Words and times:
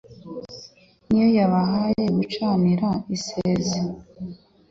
Ni 1.07 1.15
yo 1.21 1.27
yabahaye 1.37 2.03
gucanira 2.17 2.89
izeze 3.15 3.79